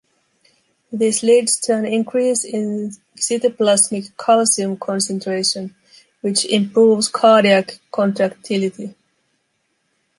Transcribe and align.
This 0.91 1.21
leads 1.21 1.59
to 1.59 1.77
an 1.77 1.85
increase 1.85 2.43
in 2.43 2.93
cytoplasmic 3.15 4.13
calcium 4.17 4.75
concentration, 4.77 5.75
which 6.21 6.43
improves 6.45 7.07
cardiac 7.07 7.77
contractility. 7.91 8.95